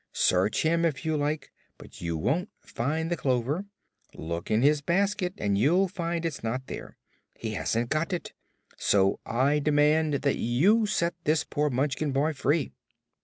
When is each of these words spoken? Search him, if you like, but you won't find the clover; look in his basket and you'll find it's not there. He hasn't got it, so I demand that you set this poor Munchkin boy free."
Search 0.13 0.63
him, 0.63 0.83
if 0.83 1.05
you 1.05 1.15
like, 1.15 1.51
but 1.77 2.01
you 2.01 2.17
won't 2.17 2.49
find 2.59 3.11
the 3.11 3.15
clover; 3.15 3.65
look 4.15 4.49
in 4.49 4.63
his 4.63 4.81
basket 4.81 5.35
and 5.37 5.59
you'll 5.59 5.87
find 5.87 6.25
it's 6.25 6.41
not 6.43 6.65
there. 6.65 6.97
He 7.35 7.51
hasn't 7.53 7.91
got 7.91 8.11
it, 8.11 8.33
so 8.77 9.19
I 9.27 9.59
demand 9.59 10.15
that 10.15 10.37
you 10.37 10.87
set 10.87 11.13
this 11.25 11.43
poor 11.43 11.69
Munchkin 11.69 12.13
boy 12.13 12.33
free." 12.33 12.73